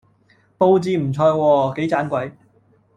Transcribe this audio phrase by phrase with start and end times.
[0.57, 1.75] 佈置唔錯喎！
[1.75, 2.31] 幾盞鬼